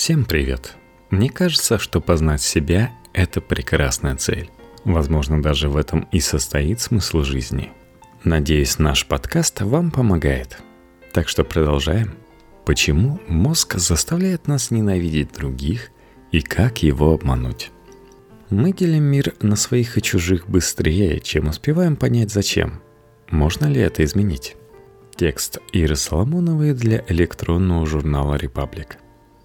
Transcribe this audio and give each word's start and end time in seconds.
Всем 0.00 0.24
привет! 0.24 0.76
Мне 1.10 1.28
кажется, 1.28 1.78
что 1.78 2.00
познать 2.00 2.40
себя– 2.40 2.90
это 3.12 3.42
прекрасная 3.42 4.16
цель. 4.16 4.48
Возможно, 4.82 5.42
даже 5.42 5.68
в 5.68 5.76
этом 5.76 6.08
и 6.10 6.20
состоит 6.20 6.80
смысл 6.80 7.20
жизни. 7.20 7.70
Надеюсь, 8.24 8.78
наш 8.78 9.04
подкаст 9.04 9.60
вам 9.60 9.90
помогает. 9.90 10.56
Так 11.12 11.28
что 11.28 11.44
продолжаем. 11.44 12.14
Почему 12.64 13.20
мозг 13.28 13.74
заставляет 13.74 14.48
нас 14.48 14.70
ненавидеть 14.70 15.34
других 15.34 15.90
и 16.32 16.40
как 16.40 16.82
его 16.82 17.12
обмануть? 17.12 17.70
Мы 18.48 18.72
делим 18.72 19.02
мир 19.02 19.34
на 19.42 19.54
своих 19.54 19.98
и 19.98 20.02
чужих 20.02 20.48
быстрее, 20.48 21.20
чем 21.20 21.48
успеваем 21.48 21.96
понять 21.96 22.32
зачем. 22.32 22.80
Можно 23.28 23.66
ли 23.66 23.82
это 23.82 24.02
изменить? 24.02 24.56
Текст 25.14 25.58
Иры 25.74 25.96
Соломоновой 25.96 26.72
для 26.72 27.04
электронного 27.06 27.84
журнала 27.84 28.36
«Репаблик». 28.36 28.96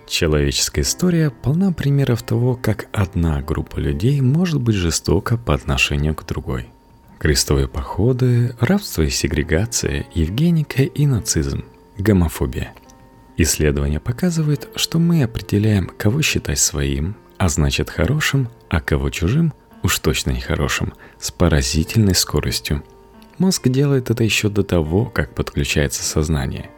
Человеческая 0.08 0.82
история 0.82 1.32
полна 1.32 1.72
примеров 1.72 2.22
того, 2.22 2.56
как 2.56 2.88
одна 2.92 3.42
группа 3.42 3.80
людей 3.80 4.22
может 4.22 4.62
быть 4.62 4.76
жестока 4.76 5.38
по 5.38 5.54
отношению 5.54 6.14
к 6.14 6.26
другой. 6.26 6.70
Крестовые 7.18 7.68
походы, 7.68 8.56
рабство 8.60 9.02
и 9.02 9.10
сегрегация, 9.10 10.06
евгеника 10.14 10.84
и 10.84 11.08
нацизм, 11.08 11.66
гомофобия. 11.98 12.74
Исследования 13.38 14.00
показывают, 14.00 14.70
что 14.76 15.00
мы 15.00 15.24
определяем, 15.24 15.88
кого 15.98 16.22
считать 16.22 16.60
своим, 16.60 17.16
а 17.38 17.50
значит 17.50 17.90
хорошим, 17.90 18.50
а 18.70 18.82
кого 18.82 19.10
чужим, 19.10 19.54
уж 19.82 20.00
точно 20.00 20.32
нехорошим, 20.32 20.94
с 21.20 21.32
поразительной 21.32 22.16
скоростью. 22.16 22.84
Мозг 23.40 23.68
делает 23.68 24.10
это 24.10 24.24
еще 24.24 24.50
до 24.50 24.64
того, 24.64 25.06
как 25.06 25.34
подключается 25.34 26.04
сознание. 26.04 26.70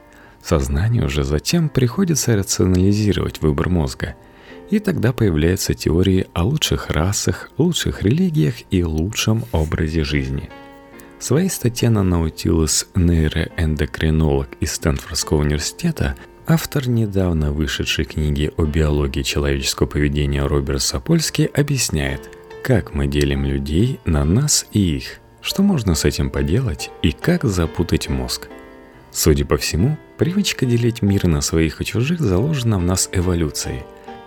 Сознанию 0.48 1.08
уже 1.08 1.26
затем 1.26 1.68
приходится 1.68 2.38
рационализировать 2.38 3.42
выбор 3.42 3.68
мозга. 3.68 4.16
И 4.70 4.80
тогда 4.80 5.12
появляются 5.12 5.74
теории 5.74 6.28
о 6.34 6.46
лучших 6.46 6.90
расах, 6.90 7.52
лучших 7.58 8.02
религиях 8.02 8.56
и 8.72 8.82
лучшем 8.82 9.44
образе 9.52 10.06
жизни. 10.06 10.50
В 11.20 11.24
своей 11.26 11.50
статье 11.50 11.90
на 11.90 12.00
Nautilus 12.00 12.88
нейроэндокринолог 12.96 14.48
из 14.62 14.72
Стэнфордского 14.76 15.40
университета 15.40 16.16
автор 16.46 16.88
недавно 16.88 17.52
вышедшей 17.52 18.06
книги 18.06 18.50
о 18.56 18.64
биологии 18.64 19.24
человеческого 19.24 19.88
поведения 19.88 20.46
Роберт 20.46 20.82
Сапольский 20.82 21.46
объясняет, 21.46 22.30
как 22.64 22.94
мы 22.94 23.08
делим 23.08 23.44
людей 23.44 24.00
на 24.06 24.24
нас 24.24 24.66
и 24.72 24.96
их, 24.96 25.20
что 25.42 25.62
можно 25.62 25.94
с 25.94 26.06
этим 26.06 26.30
поделать 26.30 26.90
и 27.02 27.12
как 27.12 27.44
запутать 27.44 28.08
мозг– 28.08 28.48
Судя 29.12 29.46
по 29.46 29.58
всему, 29.58 29.98
привычка 30.18 30.66
делить 30.66 31.02
мир 31.02 31.28
на 31.28 31.42
своих 31.42 31.82
и 31.82 31.86
чужих 31.86 32.20
заложена 32.20 32.78
в 32.78 32.84
нас 32.84 33.10
эволюцией, 33.12 33.84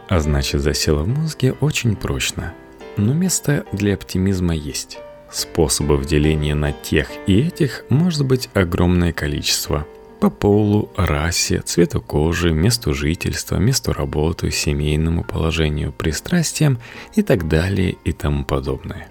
а 0.08 0.20
значит 0.20 0.62
засела 0.62 1.02
в 1.02 1.08
мозге 1.08 1.52
очень 1.60 1.96
прочно. 1.96 2.54
Но 2.96 3.14
место 3.14 3.64
для 3.72 3.94
оптимизма 3.94 4.54
есть. 4.54 4.98
Способов 5.30 6.06
деления 6.06 6.54
на 6.54 6.72
тех 6.72 7.08
и 7.26 7.40
этих 7.40 7.84
может 7.88 8.26
быть 8.26 8.50
огромное 8.52 9.12
количество. 9.12 9.86
По 10.20 10.28
полу, 10.28 10.90
расе, 10.96 11.60
цвету 11.60 12.00
кожи, 12.00 12.52
месту 12.52 12.92
жительства, 12.92 13.56
месту 13.56 13.92
работы, 13.92 14.50
семейному 14.50 15.24
положению, 15.24 15.92
пристрастиям 15.92 16.78
и 17.14 17.22
так 17.22 17.48
далее 17.48 17.96
и 18.04 18.12
тому 18.12 18.44
подобное. 18.44 19.08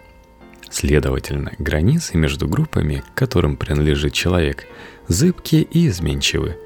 Следовательно, 0.72 1.54
границы 1.58 2.18
между 2.18 2.48
группами, 2.48 3.04
которым 3.16 3.58
принадлежит 3.58 4.14
человек– 4.14 4.66
зыбкие 5.08 5.64
и 5.64 5.88
изменчивы. 5.88 6.58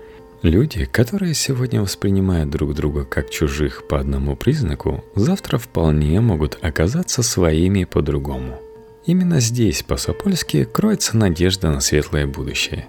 Люди, 0.41 0.83
которые 0.83 1.33
сегодня 1.33 1.81
воспринимают 1.81 2.49
друг 2.49 2.73
друга 2.73 3.05
как 3.05 3.29
чужих 3.29 3.87
по 3.87 3.99
одному 3.99 4.35
признаку, 4.35 5.03
завтра 5.15 5.57
вполне 5.57 6.19
могут 6.19 6.59
оказаться 6.61 7.23
своими 7.23 7.85
по-другому. 7.85 8.59
Именно 9.05 9.39
здесь, 9.39 9.83
по-сапольски, 9.83 10.65
кроется 10.65 11.15
надежда 11.15 11.71
на 11.71 11.79
светлое 11.79 12.27
будущее. 12.27 12.87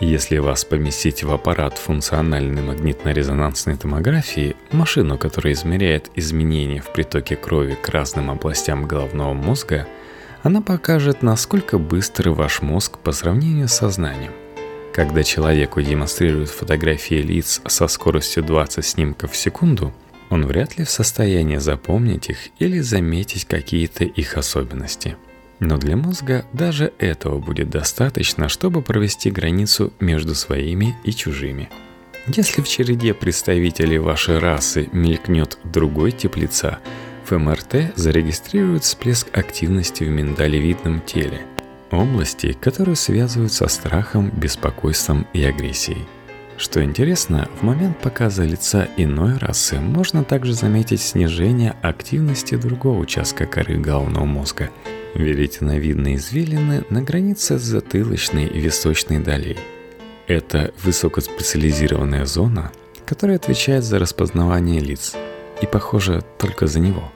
Если 0.00 0.36
вас 0.36 0.64
поместить 0.64 1.22
в 1.22 1.32
аппарат 1.32 1.78
функциональной 1.78 2.62
магнитно-резонансной 2.62 3.76
томографии, 3.78 4.54
машину, 4.70 5.16
которая 5.16 5.54
измеряет 5.54 6.10
изменения 6.14 6.82
в 6.82 6.92
притоке 6.92 7.36
крови 7.36 7.78
к 7.80 7.88
разным 7.88 8.30
областям 8.30 8.86
головного 8.86 9.32
мозга, 9.32 9.86
она 10.46 10.60
покажет, 10.60 11.22
насколько 11.22 11.76
быстро 11.76 12.30
ваш 12.30 12.62
мозг 12.62 12.98
по 13.00 13.10
сравнению 13.10 13.66
с 13.66 13.72
сознанием. 13.72 14.30
Когда 14.94 15.24
человеку 15.24 15.82
демонстрируют 15.82 16.50
фотографии 16.50 17.16
лиц 17.16 17.60
со 17.66 17.88
скоростью 17.88 18.44
20 18.44 18.84
снимков 18.84 19.32
в 19.32 19.36
секунду, 19.36 19.92
он 20.30 20.46
вряд 20.46 20.78
ли 20.78 20.84
в 20.84 20.90
состоянии 20.90 21.56
запомнить 21.56 22.30
их 22.30 22.38
или 22.60 22.78
заметить 22.78 23.44
какие-то 23.44 24.04
их 24.04 24.36
особенности. 24.36 25.16
Но 25.58 25.78
для 25.78 25.96
мозга 25.96 26.44
даже 26.52 26.92
этого 26.98 27.40
будет 27.40 27.68
достаточно, 27.68 28.48
чтобы 28.48 28.82
провести 28.82 29.32
границу 29.32 29.92
между 29.98 30.36
своими 30.36 30.96
и 31.02 31.10
чужими. 31.10 31.68
Если 32.28 32.62
в 32.62 32.68
череде 32.68 33.14
представителей 33.14 33.98
вашей 33.98 34.38
расы 34.38 34.88
мелькнет 34.92 35.58
другой 35.64 36.12
тип 36.12 36.36
лица, 36.36 36.78
в 37.30 37.38
МРТ 37.38 37.96
зарегистрирует 37.96 38.84
всплеск 38.84 39.36
активности 39.36 40.04
в 40.04 40.10
миндалевидном 40.10 41.00
теле– 41.00 41.42
области, 41.90 42.52
которые 42.52 42.96
связывают 42.96 43.52
со 43.52 43.68
страхом, 43.68 44.30
беспокойством 44.30 45.26
и 45.32 45.42
агрессией. 45.42 46.06
Что 46.56 46.82
интересно, 46.82 47.48
в 47.60 47.64
момент 47.64 47.98
показа 47.98 48.44
лица 48.44 48.88
иной 48.96 49.36
расы 49.38 49.78
можно 49.78 50.24
также 50.24 50.54
заметить 50.54 51.00
снижение 51.00 51.74
активности 51.82 52.54
другого 52.54 52.98
участка 53.00 53.46
коры 53.46 53.76
головного 53.76 54.24
мозга– 54.24 54.70
веретеновидные 55.14 56.16
извилины 56.16 56.84
на 56.90 57.02
границе 57.02 57.58
затылочной 57.58 58.46
и 58.46 58.60
височной 58.60 59.18
долей. 59.18 59.58
Это 60.28 60.72
высокоспециализированная 60.82 62.24
зона, 62.24 62.72
которая 63.04 63.36
отвечает 63.36 63.84
за 63.84 63.98
распознавание 63.98 64.80
лиц, 64.80 65.14
и 65.62 65.66
похоже 65.66 66.22
только 66.38 66.66
за 66.66 66.80
него 66.80 67.12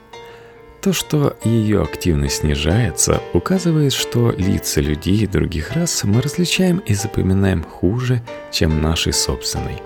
то, 0.81 0.93
что 0.93 1.37
ее 1.43 1.83
активность 1.83 2.37
снижается, 2.37 3.21
указывает, 3.33 3.93
что 3.93 4.31
лица 4.31 4.81
людей 4.81 5.27
других 5.27 5.73
рас 5.73 6.03
мы 6.03 6.21
различаем 6.21 6.79
и 6.79 6.95
запоминаем 6.95 7.63
хуже, 7.63 8.23
чем 8.51 8.81
наши 8.81 9.13
собственные. 9.13 9.79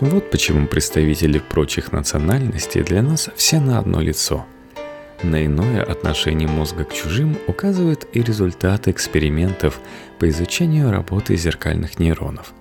Вот 0.00 0.30
почему 0.30 0.66
представители 0.66 1.38
прочих 1.38 1.92
национальностей 1.92 2.82
для 2.82 3.02
нас 3.02 3.30
все 3.36 3.58
на 3.58 3.78
одно 3.78 4.00
лицо. 4.00 4.44
На 5.22 5.46
иное 5.46 5.82
отношение 5.82 6.46
мозга 6.46 6.84
к 6.84 6.92
чужим 6.92 7.38
указывают 7.46 8.06
и 8.12 8.20
результаты 8.20 8.90
экспериментов 8.90 9.80
по 10.18 10.28
изучению 10.28 10.90
работы 10.90 11.36
зеркальных 11.36 11.98
нейронов. 11.98 12.52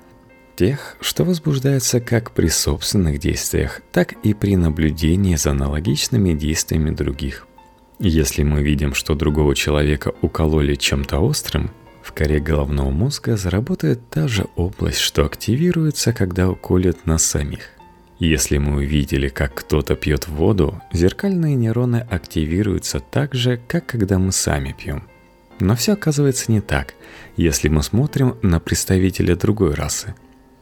Тех, 0.55 0.95
что 1.01 1.25
возбуждаются 1.25 1.99
как 1.99 2.31
при 2.31 2.47
собственных 2.47 3.19
действиях, 3.19 3.81
так 3.91 4.13
и 4.23 4.33
при 4.33 4.55
наблюдении 4.55 5.35
за 5.35 5.51
аналогичными 5.51 6.33
действиями 6.33 6.91
других– 6.91 7.45
если 7.99 8.43
мы 8.43 8.61
видим, 8.61 8.93
что 8.93 9.15
другого 9.15 9.55
человека 9.55 10.13
укололи 10.21 10.75
чем-то 10.75 11.19
острым, 11.19 11.71
в 12.01 12.11
коре 12.11 12.39
головного 12.39 12.89
мозга 12.89 13.37
заработает 13.37 14.09
та 14.09 14.27
же 14.27 14.47
область, 14.55 14.99
что 14.99 15.25
активируется, 15.25 16.11
когда 16.11 16.49
уколят 16.49 17.05
нас 17.05 17.23
самих. 17.23 17.69
Если 18.19 18.57
мы 18.57 18.75
увидели, 18.77 19.29
как 19.29 19.53
кто-то 19.55 19.95
пьет 19.95 20.27
воду, 20.27 20.81
зеркальные 20.91 21.55
нейроны 21.55 22.05
активируются 22.09 22.99
так 22.99 23.33
же, 23.33 23.59
как 23.67 23.85
когда 23.85 24.19
мы 24.19 24.31
сами 24.31 24.75
пьем. 24.77 25.03
Но 25.59 25.75
все 25.75 25.93
оказывается 25.93 26.51
не 26.51 26.61
так, 26.61 26.95
если 27.37 27.69
мы 27.69 27.83
смотрим 27.83 28.35
на 28.41 28.59
представителя 28.59 29.35
другой 29.35 29.73
расы. 29.73 30.15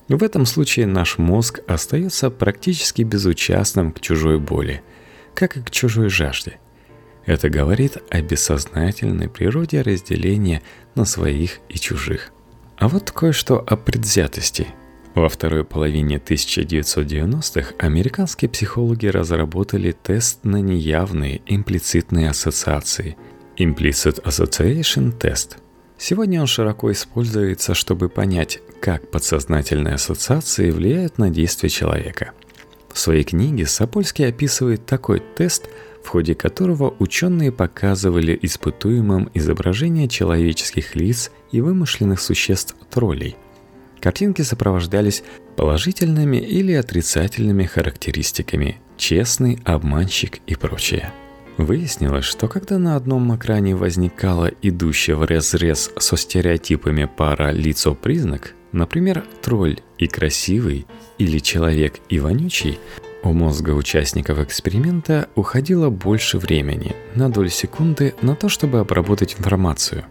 В 0.08 0.24
этом 0.24 0.46
случае 0.46 0.86
наш 0.86 1.18
мозг 1.18 1.60
остается 1.68 2.30
практически 2.30 3.02
безучастным 3.02 3.94
к 3.94 4.00
чужой 4.00 4.40
боли, 4.40 4.82
как 5.34 5.58
и 5.58 5.62
к 5.62 5.72
чужой 5.72 6.10
жажде– 6.10 6.60
это 7.26 7.50
говорит 7.50 7.98
о 8.10 8.22
бессознательной 8.22 9.30
природе 9.30 9.82
разделения 9.82 10.62
на 10.96 11.06
своих 11.06 11.60
и 11.70 11.76
чужих. 11.78 12.32
А 12.78 12.88
вот 12.88 13.12
кое-что 13.12 13.64
о 13.66 13.76
предвзятости. 13.76 14.68
Во 15.14 15.28
второй 15.30 15.66
половине 15.66 16.18
1990-х 16.18 17.76
американские 17.78 18.50
психологи 18.50 19.08
разработали 19.08 19.92
тест 19.92 20.44
на 20.46 20.58
неявные 20.62 21.42
имплицитные 21.46 22.30
ассоциации– 22.30 23.18
Implicit 23.58 24.24
Association 24.24 25.18
Test. 25.18 25.58
Сегодня 25.98 26.42
он 26.42 26.48
широко 26.48 26.92
используется, 26.92 27.76
чтобы 27.76 28.10
понять, 28.10 28.60
как 28.82 29.12
подсознательные 29.12 29.96
ассоциации 29.96 30.72
влияют 30.72 31.20
на 31.20 31.30
действия 31.30 31.70
человека. 31.70 32.32
В 32.94 33.00
своей 33.00 33.24
книге 33.24 33.66
Сапольский 33.66 34.28
описывает 34.28 34.86
такой 34.86 35.22
тест– 35.36 35.70
в 36.04 36.08
ходе 36.08 36.36
которого 36.36 36.94
ученые 37.00 37.52
показывали 37.52 38.38
испытуемым 38.42 39.30
изображения 39.34 40.08
человеческих 40.08 40.96
лиц 40.96 41.32
и 41.52 41.62
вымышленных 41.62 42.20
существ 42.20 42.76
троллей. 42.90 43.36
Картинки 44.00 44.42
сопровождались 44.42 45.24
положительными 45.56 46.38
или 46.38 46.74
отрицательными 46.74 47.66
характеристиками 47.66 48.82
«честный», 48.98 49.60
«обманщик» 49.64 50.40
и 50.48 50.56
прочее. 50.56 51.14
Выяснилось, 51.58 52.26
что 52.26 52.48
когда 52.48 52.80
на 52.80 52.96
одном 52.96 53.36
экране 53.36 53.76
возникала 53.76 54.50
идущая 54.64 55.16
в 55.16 55.24
разрез 55.24 55.92
со 56.00 56.18
стереотипами 56.18 57.06
пара 57.06 57.52
лицо-признак, 57.52 58.56
например, 58.72 59.24
тролль 59.42 59.80
и 59.98 60.08
красивый 60.08 60.86
или 61.18 61.40
человек 61.40 61.96
и 62.10 62.20
вонючий, 62.20 62.80
у 63.24 63.34
мозга 63.34 63.72
участников 63.72 64.40
эксперимента 64.40 65.30
уходило 65.36 65.90
больше 65.90 66.40
времени, 66.40 66.96
на 67.14 67.32
долю 67.32 67.50
секунды, 67.50 68.16
на 68.22 68.36
то, 68.36 68.50
чтобы 68.50 68.80
обработать 68.80 69.36
информацию. 69.38 70.06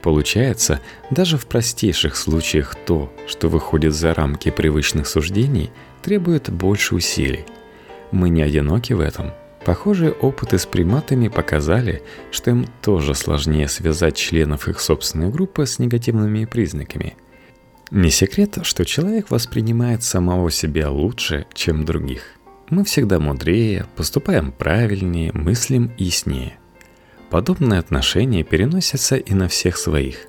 Получается, 0.00 0.80
даже 1.10 1.36
в 1.36 1.46
простейших 1.46 2.16
случаях 2.16 2.74
то, 2.74 3.12
что 3.26 3.48
выходит 3.48 3.94
за 3.94 4.14
рамки 4.14 4.50
привычных 4.50 5.06
суждений, 5.06 5.70
требует 6.02 6.50
больше 6.50 6.94
усилий. 6.94 7.44
Мы 8.10 8.30
не 8.30 8.42
одиноки 8.42 8.92
в 8.92 9.00
этом. 9.00 9.32
Похожие 9.64 10.12
опыты 10.12 10.58
с 10.58 10.66
приматами 10.66 11.28
показали, 11.28 12.02
что 12.30 12.50
им 12.50 12.66
тоже 12.82 13.14
сложнее 13.14 13.66
связать 13.68 14.16
членов 14.16 14.68
их 14.68 14.80
собственной 14.80 15.30
группы 15.30 15.64
с 15.64 15.78
негативными 15.78 16.44
признаками. 16.44 17.14
Не 17.90 18.10
секрет, 18.10 18.58
что 18.62 18.84
человек 18.84 19.30
воспринимает 19.30 20.02
самого 20.02 20.50
себя 20.50 20.90
лучше, 20.90 21.46
чем 21.54 21.84
других– 21.84 22.22
мы 22.70 22.82
всегда 22.84 23.20
мудрее, 23.20 23.86
поступаем 23.94 24.50
правильнее, 24.50 25.32
мыслим 25.34 25.92
яснее. 25.98 26.56
Подобные 27.28 27.78
отношения 27.78 28.42
переносятся 28.42 29.16
и 29.16 29.34
на 29.34 29.48
всех 29.48 29.76
своих. 29.76 30.26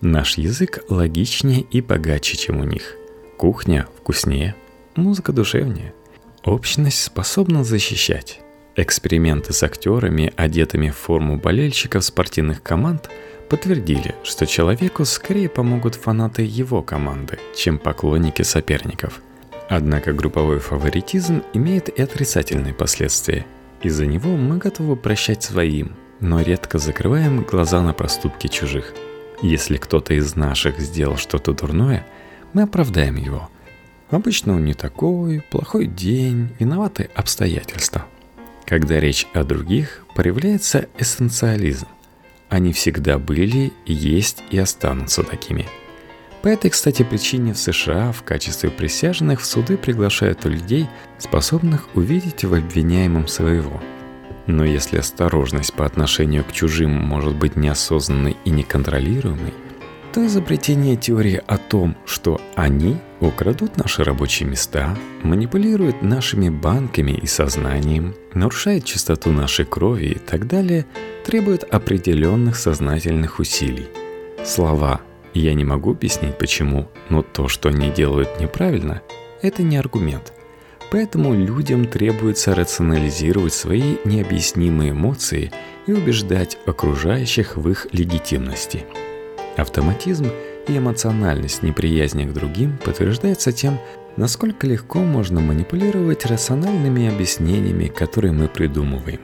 Наш 0.00 0.38
язык 0.38 0.82
логичнее 0.88 1.60
и 1.60 1.82
богаче, 1.82 2.36
чем 2.36 2.60
у 2.60 2.64
них. 2.64 2.96
Кухня 3.36 3.86
вкуснее, 3.98 4.54
музыка 4.96 5.32
душевнее. 5.32 5.94
Общность 6.42 7.02
способна 7.02 7.64
защищать. 7.64 8.40
Эксперименты 8.76 9.52
с 9.52 9.62
актерами, 9.62 10.32
одетыми 10.36 10.88
в 10.88 10.96
форму 10.96 11.38
болельщиков 11.38 12.04
спортивных 12.04 12.62
команд, 12.62 13.10
подтвердили, 13.48 14.14
что 14.22 14.46
человеку 14.46 15.04
скорее 15.04 15.48
помогут 15.48 15.94
фанаты 15.94 16.42
его 16.42 16.82
команды, 16.82 17.38
чем 17.56 17.78
поклонники 17.78 18.42
соперников– 18.42 19.20
Однако 19.68 20.12
групповой 20.12 20.58
фаворитизм 20.58 21.42
имеет 21.54 21.88
и 21.88 22.02
отрицательные 22.02 22.74
последствия. 22.74 23.46
Из-за 23.82 24.06
него 24.06 24.36
мы 24.36 24.58
готовы 24.58 24.96
прощать 24.96 25.42
своим, 25.42 25.96
но 26.20 26.40
редко 26.40 26.78
закрываем 26.78 27.42
глаза 27.42 27.80
на 27.82 27.92
проступки 27.92 28.46
чужих. 28.46 28.94
Если 29.42 29.76
кто-то 29.76 30.14
из 30.14 30.36
наших 30.36 30.78
сделал 30.80 31.16
что-то 31.16 31.52
дурное, 31.52 32.06
мы 32.52 32.62
оправдаем 32.62 33.16
его. 33.16 33.50
Обычно 34.10 34.54
он 34.54 34.64
не 34.64 34.74
такой, 34.74 35.42
плохой 35.50 35.86
день, 35.86 36.54
виноваты 36.58 37.10
обстоятельства. 37.14 38.06
Когда 38.66 39.00
речь 39.00 39.26
о 39.34 39.44
других, 39.44 40.06
проявляется 40.14 40.88
эссенциализм. 40.98 41.88
Они 42.48 42.72
всегда 42.72 43.18
были, 43.18 43.72
есть 43.86 44.42
и 44.50 44.58
останутся 44.58 45.22
такими– 45.22 45.66
по 46.44 46.48
этой, 46.48 46.68
кстати, 46.68 47.02
причине 47.02 47.54
в 47.54 47.58
США 47.58 48.12
в 48.12 48.22
качестве 48.22 48.68
присяжных 48.68 49.40
в 49.40 49.46
суды 49.46 49.78
приглашают 49.78 50.44
людей, 50.44 50.86
способных 51.16 51.88
увидеть 51.94 52.44
в 52.44 52.52
обвиняемом 52.52 53.28
своего. 53.28 53.82
Но 54.46 54.62
если 54.62 54.98
осторожность 54.98 55.72
по 55.72 55.86
отношению 55.86 56.44
к 56.44 56.52
чужим 56.52 56.90
может 56.90 57.34
быть 57.34 57.56
неосознанной 57.56 58.36
и 58.44 58.50
неконтролируемой, 58.50 59.54
то 60.14 60.24
изобретение 60.24 60.94
теории 60.94 61.42
о 61.44 61.58
том, 61.58 61.96
что 62.06 62.40
они 62.54 62.98
украдут 63.18 63.76
наши 63.76 64.04
рабочие 64.04 64.48
места, 64.48 64.96
манипулируют 65.24 66.02
нашими 66.02 66.50
банками 66.50 67.10
и 67.10 67.26
сознанием, 67.26 68.14
нарушают 68.32 68.84
чистоту 68.84 69.32
нашей 69.32 69.64
крови 69.64 70.04
и 70.04 70.18
так 70.20 70.46
далее, 70.46 70.86
требует 71.24 71.64
определенных 71.64 72.54
сознательных 72.54 73.40
усилий. 73.40 73.88
Слова 74.44 75.00
я 75.34 75.52
не 75.52 75.64
могу 75.64 75.90
объяснить 75.90 76.38
почему, 76.38 76.88
но 77.08 77.22
то, 77.22 77.48
что 77.48 77.70
они 77.70 77.90
делают 77.90 78.40
неправильно, 78.40 79.02
это 79.42 79.64
не 79.64 79.76
аргумент. 79.76 80.32
Поэтому 80.92 81.34
людям 81.34 81.86
требуется 81.86 82.54
рационализировать 82.54 83.52
свои 83.52 83.96
необъяснимые 84.04 84.92
эмоции 84.92 85.50
и 85.88 85.92
убеждать 85.92 86.56
окружающих 86.66 87.56
в 87.56 87.68
их 87.68 87.88
легитимности. 87.90 88.86
Автоматизм 89.56 90.26
и 90.68 90.76
эмоциональность 90.76 91.62
неприязни 91.62 92.24
к 92.24 92.32
другим 92.32 92.78
подтверждается 92.84 93.52
тем, 93.52 93.78
насколько 94.16 94.66
легко 94.66 95.00
можно 95.00 95.40
манипулировать 95.40 96.26
рациональными 96.26 97.12
объяснениями, 97.12 97.86
которые 97.86 98.32
мы 98.32 98.48
придумываем. 98.48 99.20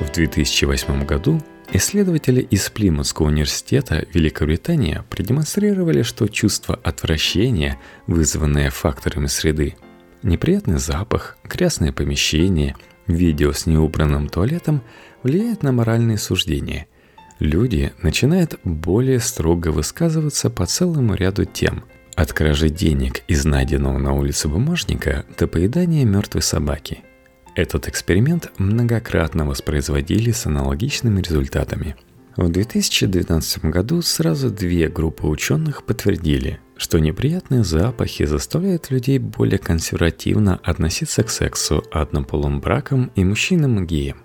В 0.00 0.10
2008 0.12 1.04
году 1.04 1.40
Исследователи 1.72 2.40
из 2.40 2.70
Плимутского 2.70 3.26
университета 3.26 4.06
Великобритания 4.12 5.04
продемонстрировали, 5.10 6.02
что 6.02 6.28
чувство 6.28 6.78
отвращения, 6.84 7.80
вызванное 8.06 8.70
факторами 8.70 9.26
среды, 9.26 9.74
неприятный 10.22 10.78
запах, 10.78 11.36
грязное 11.42 11.90
помещение, 11.90 12.76
видео 13.06 13.52
с 13.52 13.66
неубранным 13.66 14.28
туалетом 14.28 14.82
влияет 15.22 15.62
на 15.62 15.72
моральные 15.72 16.18
суждения. 16.18 16.86
Люди 17.38 17.92
начинают 18.02 18.58
более 18.64 19.20
строго 19.20 19.68
высказываться 19.68 20.50
по 20.50 20.66
целому 20.66 21.14
ряду 21.14 21.44
тем, 21.44 21.84
от 22.14 22.32
кражи 22.32 22.68
денег 22.68 23.22
из 23.26 23.44
найденного 23.44 23.98
на 23.98 24.12
улице 24.12 24.48
бумажника 24.48 25.24
до 25.36 25.46
поедания 25.46 26.04
мертвой 26.04 26.42
собаки– 26.42 27.00
этот 27.54 27.86
эксперимент 27.86 28.50
многократно 28.58 29.46
воспроизводили 29.46 30.32
с 30.32 30.46
аналогичными 30.46 31.20
результатами. 31.20 31.94
В 32.36 32.48
2012 32.48 33.66
году 33.66 34.02
сразу 34.02 34.50
две 34.50 34.88
группы 34.88 35.28
ученых 35.28 35.84
подтвердили, 35.84 36.58
что 36.76 36.98
неприятные 36.98 37.62
запахи 37.62 38.24
заставляют 38.24 38.90
людей 38.90 39.20
более 39.20 39.58
консервативно 39.58 40.58
относиться 40.64 41.22
к 41.22 41.30
сексу, 41.30 41.84
однополым 41.92 42.60
бракам 42.60 43.12
и 43.14 43.22
мужчинам 43.22 43.84
и 43.84 43.86
геям. 43.86 44.23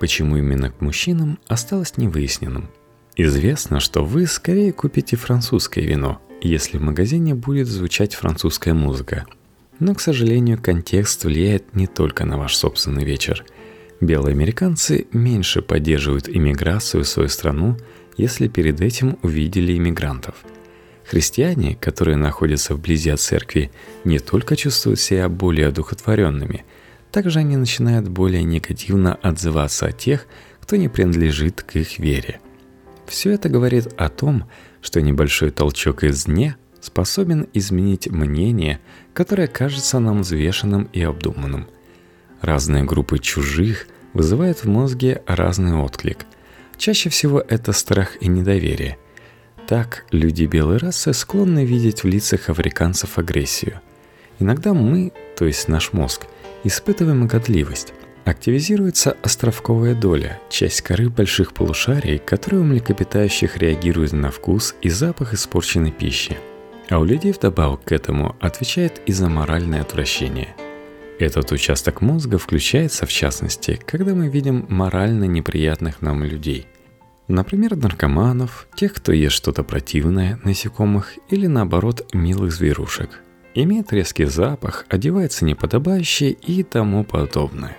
Почему 0.00 0.38
именно 0.38 0.70
к 0.70 0.80
мужчинам 0.80 1.38
осталось 1.46 1.96
невыясненным. 1.96 2.70
Известно, 3.16 3.78
что 3.80 4.04
вы 4.04 4.26
скорее 4.26 4.72
купите 4.72 5.16
французское 5.16 5.84
вино, 5.84 6.20
если 6.40 6.78
в 6.78 6.82
магазине 6.82 7.34
будет 7.34 7.68
звучать 7.68 8.14
французская 8.14 8.74
музыка– 8.74 9.26
но, 9.80 9.94
к 9.94 10.00
сожалению, 10.00 10.60
контекст 10.62 11.24
влияет 11.24 11.74
не 11.74 11.86
только 11.86 12.24
на 12.24 12.38
ваш 12.38 12.54
собственный 12.54 13.04
вечер. 13.04 13.44
Белые 14.00 14.34
американцы 14.34 15.06
меньше 15.12 15.62
поддерживают 15.62 16.28
иммиграцию 16.28 17.02
в 17.02 17.08
свою 17.08 17.28
страну, 17.28 17.76
если 18.16 18.46
перед 18.48 18.80
этим 18.80 19.18
увидели 19.22 19.76
иммигрантов. 19.76 20.34
Христиане, 21.04 21.76
которые 21.76 22.16
находятся 22.16 22.74
вблизи 22.74 23.10
от 23.10 23.20
церкви, 23.20 23.70
не 24.04 24.18
только 24.18 24.54
чувствуют 24.54 25.00
себя 25.00 25.28
более 25.28 25.68
одухотворенными, 25.68 26.64
также 27.12 27.40
они 27.40 27.56
начинают 27.56 28.08
более 28.08 28.42
негативно 28.42 29.14
отзываться 29.14 29.86
о 29.86 29.92
тех, 29.92 30.26
кто 30.60 30.76
не 30.76 30.88
принадлежит 30.88 31.62
к 31.62 31.76
их 31.76 31.98
вере. 31.98 32.40
Все 33.06 33.32
это 33.32 33.48
говорит 33.48 33.88
о 33.96 34.08
том, 34.08 34.44
что 34.80 35.00
небольшой 35.00 35.50
толчок 35.50 36.04
извне 36.04 36.56
способен 36.80 37.48
изменить 37.52 38.08
мнение, 38.08 38.80
которое 39.12 39.48
кажется 39.48 39.98
нам 39.98 40.22
взвешенным 40.22 40.88
и 40.92 41.02
обдуманным. 41.02 41.66
Разные 42.40 42.84
группы 42.84 43.18
чужих 43.18 43.86
вызывают 44.14 44.58
в 44.58 44.68
мозге 44.68 45.22
разный 45.26 45.74
отклик. 45.74 46.24
Чаще 46.78 47.10
всего 47.10 47.40
это 47.40 47.72
страх 47.72 48.16
и 48.20 48.28
недоверие. 48.28 48.96
Так 49.66 50.06
люди 50.10 50.44
белой 50.44 50.78
расы 50.78 51.12
склонны 51.12 51.64
видеть 51.64 52.02
в 52.02 52.06
лицах 52.06 52.48
африканцев 52.48 53.18
агрессию. 53.18 53.80
Иногда 54.38 54.72
мы, 54.72 55.12
то 55.36 55.44
есть 55.44 55.68
наш 55.68 55.92
мозг, 55.92 56.26
испытываем 56.64 57.26
годливость. 57.26 57.92
Активизируется 58.24 59.16
островковая 59.22 59.94
доля, 59.94 60.38
часть 60.50 60.82
коры 60.82 61.08
больших 61.08 61.54
полушарий, 61.54 62.18
которые 62.18 62.60
у 62.60 62.64
млекопитающих 62.64 63.56
реагируют 63.56 64.12
на 64.12 64.30
вкус 64.30 64.74
и 64.82 64.88
запах 64.88 65.34
испорченной 65.34 65.92
пищи– 65.92 66.36
а 66.90 66.98
у 66.98 67.04
людей 67.04 67.32
вдобавок 67.32 67.84
к 67.84 67.92
этому 67.92 68.36
отвечает 68.40 69.00
и 69.06 69.12
за 69.12 69.28
моральное 69.28 69.80
отвращение. 69.80 70.54
Этот 71.18 71.52
участок 71.52 72.00
мозга 72.00 72.38
включается 72.38 73.06
в 73.06 73.10
частности, 73.10 73.78
когда 73.86 74.14
мы 74.14 74.28
видим 74.28 74.66
морально 74.68 75.24
неприятных 75.24 76.02
нам 76.02 76.24
людей. 76.24 76.66
Например, 77.28 77.76
наркоманов, 77.76 78.66
тех, 78.74 78.92
кто 78.94 79.12
ест 79.12 79.36
что-то 79.36 79.62
противное, 79.62 80.40
насекомых 80.42 81.14
или 81.28 81.46
наоборот 81.46 82.08
милых 82.12 82.52
зверушек. 82.52 83.20
Имеет 83.54 83.92
резкий 83.92 84.26
запах, 84.26 84.86
одевается 84.88 85.44
неподобающе 85.44 86.30
и 86.30 86.62
тому 86.62 87.04
подобное. 87.04 87.76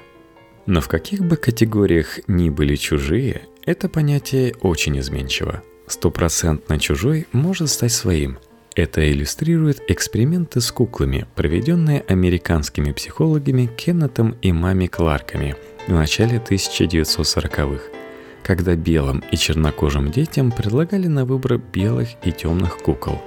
Но 0.65 0.81
в 0.81 0.87
каких 0.87 1.21
бы 1.21 1.37
категориях 1.37 2.19
ни 2.27 2.49
были 2.49 2.75
чужие, 2.75 3.43
это 3.65 3.89
понятие 3.89 4.53
очень 4.61 4.99
изменчиво. 4.99 5.63
Стопроцентно 5.87 6.79
чужой 6.79 7.27
может 7.31 7.69
стать 7.69 7.91
своим– 7.91 8.37
Это 8.73 9.11
иллюстрирует 9.11 9.81
эксперименты 9.89 10.61
с 10.61 10.71
куклами, 10.71 11.25
проведенные 11.35 12.05
американскими 12.07 12.93
психологами 12.93 13.65
Кеннетом 13.65 14.37
и 14.41 14.53
Мами 14.53 14.87
Кларками 14.87 15.57
в 15.87 15.91
начале 15.91 16.37
1940-х, 16.37 17.83
когда 18.43 18.75
белым 18.75 19.23
и 19.29 19.35
чернокожим 19.35 20.09
детям 20.09 20.51
предлагали 20.51 21.07
на 21.07 21.25
выбор 21.25 21.57
белых 21.57 22.09
и 22.23 22.31
темных 22.31 22.77
кукол. 22.77 23.21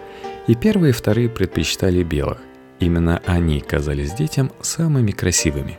И 0.46 0.54
первые 0.54 0.90
и 0.90 0.94
вторые 0.94 1.28
предпочитали 1.28 2.02
белых. 2.02 2.38
Именно 2.80 3.22
они 3.26 3.60
казались 3.60 4.12
детям 4.12 4.52
самыми 4.60 5.10
красивыми. 5.10 5.78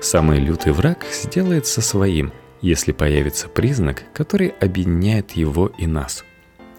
Самый 0.00 0.38
лютый 0.38 0.72
враг 0.72 1.06
сделается 1.10 1.80
своим, 1.80 2.32
если 2.60 2.92
появится 2.92 3.48
признак, 3.48 4.04
который 4.12 4.48
объединяет 4.60 5.32
его 5.32 5.72
и 5.78 5.86
нас– 5.86 6.24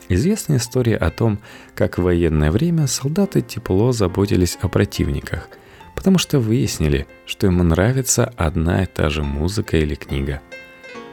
Известна 0.07 0.57
история 0.57 0.97
о 0.97 1.09
том, 1.09 1.39
как 1.73 1.97
в 1.97 2.03
военное 2.03 2.51
время 2.51 2.85
солдаты 2.85 3.41
тепло 3.41 3.91
заботились 3.91 4.57
о 4.61 4.67
противниках, 4.67 5.49
потому 5.95 6.19
что 6.19 6.39
выяснили, 6.39 7.07
что 7.25 7.47
им 7.47 7.57
нравится 7.67 8.31
одна 8.37 8.83
и 8.83 8.85
та 8.85 9.09
же 9.09 9.23
музыка 9.23 9.77
или 9.77 9.95
книга. 9.95 10.41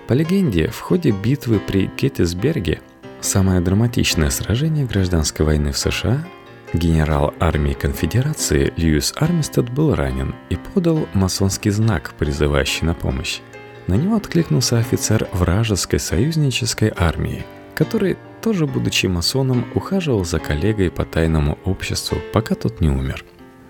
По 0.08 0.12
легенде, 0.12 0.68
в 0.68 0.80
ходе 0.80 1.10
битвы 1.10 1.58
при 1.58 1.90
Геттисберге, 1.96 2.80
самое 3.22 3.60
драматичное 3.60 4.30
сражение 4.30 4.84
гражданской 4.84 5.46
войны 5.46 5.72
в 5.72 5.78
США, 5.78 6.26
генерал 6.74 7.32
армии 7.40 7.72
конфедерации 7.72 8.72
Льюис 8.76 9.14
Армистед 9.16 9.70
был 9.70 9.94
ранен 9.94 10.34
и 10.50 10.56
подал 10.56 11.06
масонский 11.14 11.70
знак, 11.70 12.14
призывающий 12.18 12.86
на 12.86 12.94
помощь. 12.94 13.40
На 13.86 13.94
него 13.94 14.16
откликнулся 14.16 14.78
офицер 14.78 15.28
вражеской 15.32 15.98
союзнической 15.98 16.92
армии, 16.96 17.44
который 17.74 18.16
тоже, 18.42 18.66
будучи 18.66 19.06
масоном, 19.06 19.66
ухаживал 19.74 20.24
за 20.24 20.38
коллегой 20.38 20.90
по 20.90 21.04
тайному 21.04 21.58
обществу, 21.64 22.18
пока 22.32 22.54
тот 22.54 22.80
не 22.80 22.88
умер. 22.88 23.24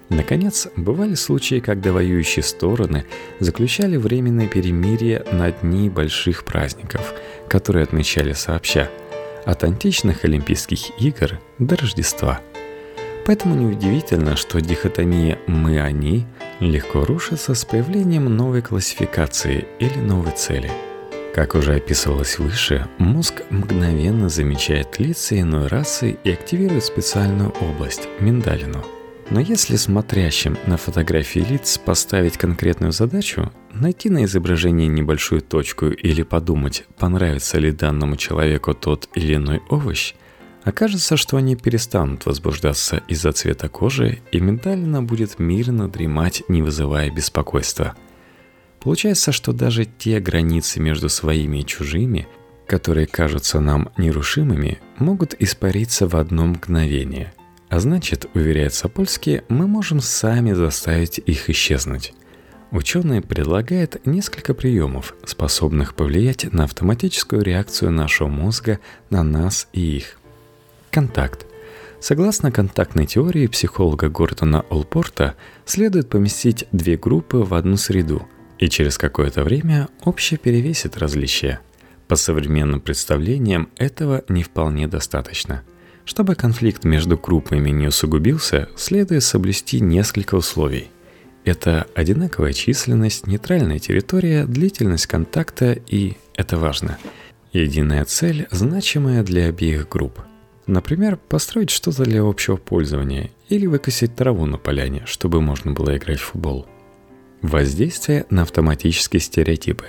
Наконец, 0.08 0.68
бывали 0.76 1.14
случаи, 1.14 1.60
когда 1.60 1.92
воюющие 1.92 2.42
стороны 2.42 3.06
заключали 3.38 3.96
временное 3.96 4.46
перемирие 4.46 5.24
на 5.32 5.50
дни 5.50 5.88
больших 5.88 6.44
праздников, 6.44 7.14
которые 7.48 7.84
отмечали 7.84 8.34
сообща, 8.34 8.90
от 9.44 9.64
античных 9.64 10.24
Олимпийских 10.24 11.00
игр 11.00 11.40
до 11.58 11.76
Рождества. 11.76 12.40
Поэтому 13.26 13.54
неудивительно, 13.54 14.36
что 14.36 14.60
дихотомия 14.60 15.38
«мы-они» 15.46 16.26
легко 16.60 17.04
рушится 17.04 17.54
с 17.54 17.64
появлением 17.64 18.24
новой 18.36 18.62
классификации 18.62 19.66
или 19.78 19.98
новой 19.98 20.32
цели– 20.32 20.70
как 21.34 21.54
уже 21.54 21.76
описывалось 21.76 22.38
выше, 22.38 22.86
мозг 22.98 23.42
мгновенно 23.48 24.28
замечает 24.28 24.98
лица 24.98 25.40
иной 25.40 25.66
расы 25.66 26.18
и 26.22 26.30
активирует 26.30 26.84
специальную 26.84 27.54
область– 27.58 28.06
миндалину. 28.20 28.84
Но 29.30 29.40
если 29.40 29.76
смотрящим 29.76 30.58
на 30.66 30.76
фотографии 30.76 31.40
лиц 31.40 31.78
поставить 31.78 32.36
конкретную 32.36 32.92
задачу, 32.92 33.50
найти 33.72 34.10
на 34.10 34.24
изображении 34.24 34.86
небольшую 34.86 35.40
точку 35.40 35.86
или 35.86 36.22
подумать, 36.22 36.84
понравится 36.98 37.58
ли 37.58 37.72
данному 37.72 38.16
человеку 38.16 38.74
тот 38.74 39.08
или 39.14 39.36
иной 39.36 39.62
овощ, 39.70 40.14
окажется, 40.64 41.16
что 41.16 41.36
они 41.36 41.56
перестанут 41.56 42.26
возбуждаться 42.26 43.02
из-за 43.08 43.32
цвета 43.32 43.68
кожи, 43.68 44.20
и 44.32 44.40
миндалина 44.40 45.02
будет 45.02 45.38
мирно 45.38 45.88
дремать, 45.88 46.42
не 46.48 46.62
вызывая 46.62 47.10
беспокойства– 47.10 47.94
Получается, 48.82 49.30
что 49.30 49.52
даже 49.52 49.84
те 49.84 50.18
границы 50.18 50.80
между 50.80 51.08
своими 51.08 51.58
и 51.58 51.66
чужими, 51.66 52.26
которые 52.66 53.06
кажутся 53.06 53.60
нам 53.60 53.90
нерушимыми, 53.96 54.80
могут 54.98 55.34
испариться 55.40 56.08
в 56.08 56.16
одно 56.16 56.46
мгновение. 56.46 57.32
А 57.72 57.80
значит, 57.80 58.26
уверяет 58.34 58.74
Сапольский, 58.74 59.40
мы 59.48 59.66
можем 59.66 60.02
сами 60.02 60.52
заставить 60.52 61.16
их 61.16 61.48
исчезнуть. 61.48 62.12
Ученые 62.70 63.22
предлагают 63.22 64.04
несколько 64.04 64.52
приемов, 64.52 65.14
способных 65.24 65.94
повлиять 65.94 66.52
на 66.52 66.64
автоматическую 66.64 67.40
реакцию 67.40 67.90
нашего 67.90 68.28
мозга 68.28 68.78
на 69.08 69.22
нас 69.22 69.68
и 69.72 69.96
их. 69.96 70.18
Контакт. 70.90 71.46
Согласно 71.98 72.52
контактной 72.52 73.06
теории 73.06 73.46
психолога 73.46 74.10
Гордона 74.10 74.66
Олпорта, 74.68 75.34
следует 75.64 76.10
поместить 76.10 76.66
две 76.72 76.98
группы 76.98 77.38
в 77.38 77.54
одну 77.54 77.78
среду– 77.78 78.28
и 78.58 78.68
через 78.68 78.98
какое-то 78.98 79.44
время 79.44 79.88
общее 80.04 80.36
перевесит 80.36 80.98
различия. 80.98 81.60
По 82.06 82.16
современным 82.16 82.82
представлениям 82.82 83.70
этого 83.76 84.24
не 84.28 84.42
вполне 84.42 84.86
достаточно. 84.88 85.62
Чтобы 86.04 86.34
конфликт 86.34 86.84
между 86.84 87.16
группами 87.16 87.70
не 87.70 87.86
усугубился, 87.86 88.68
следует 88.76 89.22
соблюсти 89.22 89.80
несколько 89.80 90.34
условий. 90.34 90.90
Это 91.44 91.86
одинаковая 91.94 92.52
численность, 92.52 93.26
нейтральная 93.26 93.78
территория, 93.78 94.44
длительность 94.44 95.06
контакта 95.06 95.72
и, 95.72 96.16
это 96.34 96.56
важно, 96.56 96.98
единая 97.52 98.04
цель, 98.04 98.46
значимая 98.50 99.22
для 99.22 99.46
обеих 99.46 99.88
групп. 99.88 100.20
Например, 100.66 101.16
построить 101.16 101.70
что-то 101.70 102.04
для 102.04 102.22
общего 102.22 102.56
пользования 102.56 103.30
или 103.48 103.66
выкосить 103.66 104.14
траву 104.14 104.46
на 104.46 104.58
поляне, 104.58 105.02
чтобы 105.06 105.40
можно 105.40 105.72
было 105.72 105.96
играть 105.96 106.20
в 106.20 106.24
футбол. 106.24 106.66
Воздействие 107.42 108.26
на 108.30 108.42
автоматические 108.42 109.20
стереотипы. 109.20 109.86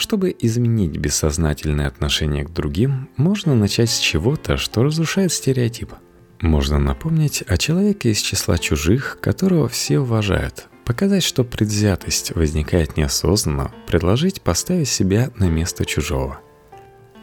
Чтобы 0.00 0.34
изменить 0.40 0.96
бессознательное 0.96 1.86
отношение 1.86 2.42
к 2.42 2.50
другим, 2.54 3.10
можно 3.18 3.54
начать 3.54 3.90
с 3.90 3.98
чего-то, 3.98 4.56
что 4.56 4.82
разрушает 4.82 5.30
стереотип. 5.30 5.92
Можно 6.40 6.78
напомнить 6.78 7.42
о 7.42 7.58
человеке 7.58 8.12
из 8.12 8.22
числа 8.22 8.56
чужих, 8.56 9.18
которого 9.20 9.68
все 9.68 9.98
уважают, 9.98 10.68
показать, 10.86 11.22
что 11.22 11.44
предвзятость 11.44 12.34
возникает 12.34 12.96
неосознанно, 12.96 13.72
предложить 13.86 14.40
поставить 14.40 14.88
себя 14.88 15.30
на 15.36 15.50
место 15.50 15.84
чужого. 15.84 16.40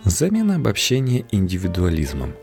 Замена 0.04 0.58
обобщения 0.58 1.26
индивидуализмом. 1.32 2.36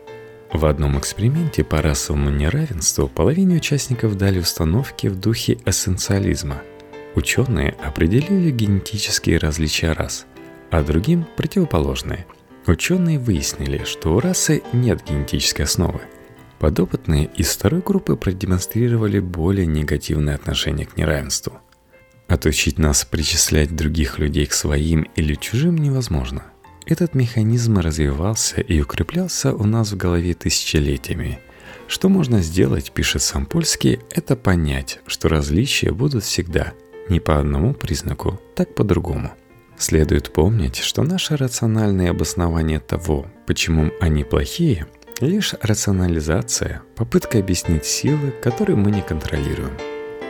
В 0.51 0.65
одном 0.65 0.99
эксперименте 0.99 1.63
по 1.63 1.81
расовому 1.81 2.29
неравенству 2.29 3.07
половине 3.07 3.55
участников 3.55 4.17
дали 4.17 4.39
установки 4.39 5.07
в 5.07 5.17
духе 5.17 5.59
эссенциализма– 5.65 6.61
Ученые 7.15 7.69
определили 7.81 8.51
генетические 8.51 9.37
различия 9.37 9.93
рас, 9.93 10.25
а 10.69 10.83
другим– 10.83 11.25
противоположные. 11.37 12.25
Ученые 12.67 13.19
выяснили, 13.19 13.83
что 13.85 14.15
у 14.15 14.19
расы 14.19 14.63
нет 14.73 15.01
генетической 15.07 15.61
основы. 15.61 16.01
Подопытные 16.59 17.29
из 17.35 17.51
второй 17.51 17.81
группы 17.81 18.17
продемонстрировали 18.17 19.19
более 19.19 19.65
негативное 19.65 20.35
отношение 20.35 20.85
к 20.85 20.97
неравенству. 20.97 21.53
Отучить 22.27 22.79
нас 22.79 23.05
причислять 23.05 23.73
других 23.73 24.19
людей 24.19 24.45
к 24.45 24.53
своим 24.53 25.03
или 25.15 25.35
чужим 25.35 25.77
невозможно. 25.77 26.43
Этот 26.85 27.15
механизм 27.15 27.77
развивался 27.77 28.59
и 28.59 28.81
укреплялся 28.81 29.53
у 29.53 29.63
нас 29.63 29.91
в 29.91 29.97
голове 29.97 30.33
тысячелетиями. 30.33 31.39
Что 31.87 32.09
можно 32.09 32.41
сделать, 32.41 32.91
пишет 32.91 33.21
Сампольский, 33.21 33.99
это 34.09 34.35
понять, 34.35 34.99
что 35.07 35.29
различия 35.29 35.91
будут 35.91 36.25
всегда– 36.25 36.73
не 37.09 37.19
по 37.19 37.39
одному 37.39 37.73
признаку, 37.73 38.39
так 38.55 38.73
по 38.75 38.83
другому. 38.83 39.31
Следует 39.77 40.31
помнить, 40.31 40.77
что 40.77 41.03
наше 41.03 41.35
рациональное 41.35 42.11
обоснование 42.11 42.79
того, 42.79 43.27
почему 43.45 43.91
они 43.99 44.23
плохие, 44.23 44.87
лишь 45.19 45.53
рационализация, 45.61 46.81
попытка 46.95 47.39
объяснить 47.39 47.85
силы, 47.85 48.33
которые 48.41 48.77
мы 48.77 48.91
не 48.91 49.01
контролируем. 49.01 49.71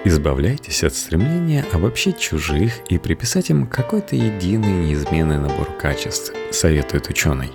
Избавляйтесь 0.04 0.84
от 0.84 0.94
стремления 0.94 1.66
обобщить 1.72 2.20
чужих 2.20 2.74
и 2.90 2.98
приписать 3.00 3.50
им 3.50 3.66
какой-то 3.66 4.16
единый 4.16 4.88
неизменный 4.88 5.40
набор 5.40 5.72
качеств, 5.80 6.32
советует 6.52 7.10
ученый. 7.10 7.52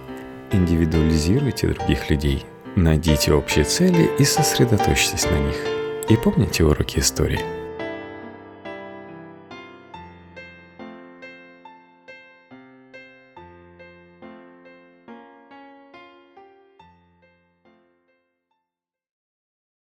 Индивидуализируйте 0.52 1.68
других 1.68 2.10
людей, 2.10 2.44
найдите 2.74 3.32
общие 3.32 3.64
цели 3.64 4.10
и 4.18 4.24
сосредоточьтесь 4.24 5.26
на 5.26 5.38
них. 5.38 5.56
И 6.08 6.16
помните 6.16 6.64
уроки 6.64 6.98
истории– 6.98 7.40